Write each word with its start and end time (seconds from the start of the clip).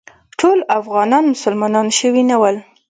ټول 0.39 0.57
افغانان 0.79 1.23
مسلمانان 1.33 1.87
شوي 1.99 2.23
نه 2.29 2.35
ول. 2.41 2.55